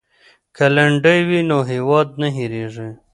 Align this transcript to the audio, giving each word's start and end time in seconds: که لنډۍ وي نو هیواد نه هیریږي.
که 0.55 0.65
لنډۍ 0.75 1.19
وي 1.29 1.41
نو 1.49 1.57
هیواد 1.71 2.07
نه 2.21 2.27
هیریږي. 2.37 2.89